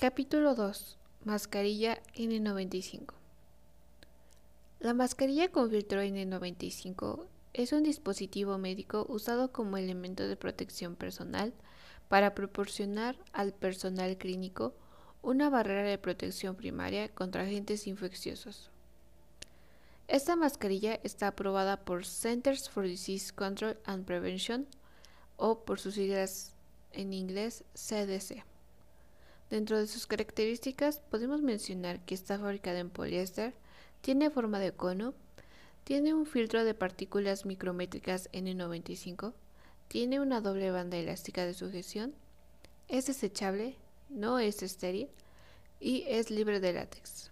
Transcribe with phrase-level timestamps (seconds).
[0.00, 0.96] Capítulo 2.
[1.24, 3.14] Mascarilla N95.
[4.78, 11.52] La mascarilla con filtro N95 es un dispositivo médico usado como elemento de protección personal
[12.08, 14.72] para proporcionar al personal clínico
[15.20, 18.70] una barrera de protección primaria contra agentes infecciosos.
[20.06, 24.68] Esta mascarilla está aprobada por Centers for Disease Control and Prevention
[25.36, 26.54] o por sus siglas
[26.92, 28.44] en inglés CDC.
[29.50, 33.54] Dentro de sus características podemos mencionar que está fabricada en poliéster,
[34.02, 35.14] tiene forma de cono,
[35.84, 39.32] tiene un filtro de partículas micrométricas N95,
[39.88, 42.14] tiene una doble banda elástica de sujeción,
[42.88, 43.76] es desechable,
[44.10, 45.08] no es estéril
[45.80, 47.30] y es libre de látex.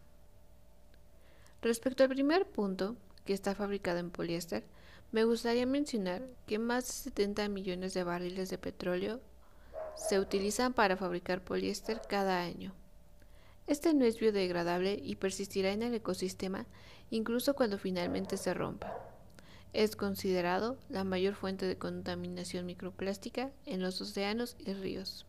[1.61, 4.65] Respecto al primer punto, que está fabricado en poliéster,
[5.13, 9.21] me gustaría mencionar que más de 70 millones de barriles de petróleo
[9.97, 12.73] se utilizan para fabricar poliéster cada año.
[13.67, 16.67] Este no es biodegradable y persistirá en el ecosistema
[17.11, 18.93] incluso cuando finalmente se rompa.
[19.73, 25.27] Es considerado la mayor fuente de contaminación microplástica en los océanos y ríos.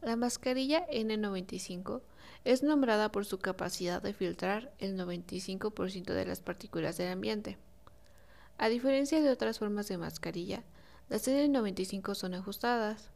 [0.00, 2.02] La mascarilla N95
[2.44, 7.56] es nombrada por su capacidad de filtrar el 95% de las partículas del ambiente.
[8.58, 10.64] A diferencia de otras formas de mascarilla,
[11.08, 13.10] las N95 son ajustadas,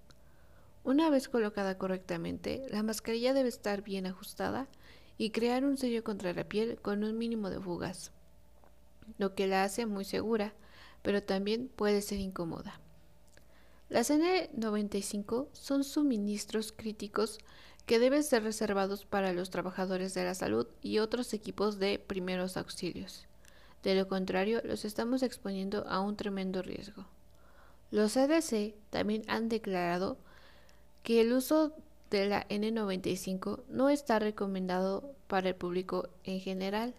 [0.86, 4.68] una vez colocada correctamente, la mascarilla debe estar bien ajustada
[5.18, 8.12] y crear un sello contra la piel con un mínimo de fugas,
[9.18, 10.54] lo que la hace muy segura,
[11.02, 12.80] pero también puede ser incómoda.
[13.88, 17.38] Las N95 son suministros críticos
[17.84, 22.56] que deben ser reservados para los trabajadores de la salud y otros equipos de primeros
[22.56, 23.26] auxilios.
[23.82, 27.06] De lo contrario, los estamos exponiendo a un tremendo riesgo.
[27.90, 30.18] Los CDC también han declarado
[31.06, 31.72] que el uso
[32.10, 36.97] de la N95 no está recomendado para el público en general.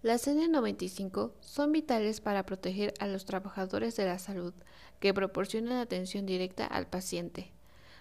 [0.00, 4.54] Las N95 son vitales para proteger a los trabajadores de la salud
[5.00, 7.52] que proporcionan atención directa al paciente.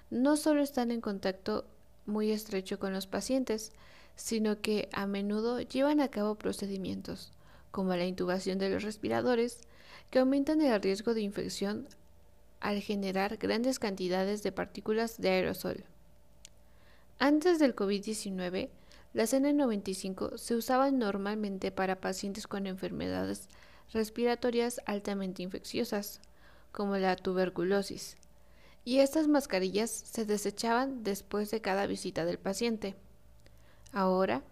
[0.09, 1.65] No solo están en contacto
[2.05, 3.73] muy estrecho con los pacientes,
[4.15, 7.33] sino que a menudo llevan a cabo procedimientos,
[7.71, 9.59] como la intubación de los respiradores,
[10.11, 11.89] que aumentan el riesgo de infección
[12.61, 15.83] al generar grandes cantidades de partículas de aerosol.
[17.19, 18.69] Antes del COVID-19,
[19.13, 23.49] las N95 se usaban normalmente para pacientes con enfermedades
[23.91, 26.21] respiratorias altamente infecciosas,
[26.71, 28.15] como la tuberculosis,
[28.85, 32.95] y estas mascarillas se desechaban después de cada visita del paciente.
[33.91, 34.43] Ahora,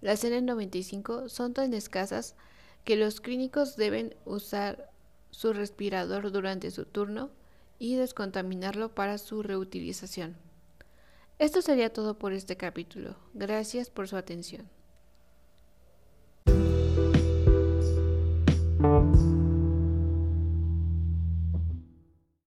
[0.00, 2.36] las N95 son tan escasas
[2.84, 4.90] que los clínicos deben usar
[5.30, 7.30] su respirador durante su turno
[7.78, 10.36] y descontaminarlo para su reutilización.
[11.38, 13.16] Esto sería todo por este capítulo.
[13.34, 14.68] Gracias por su atención.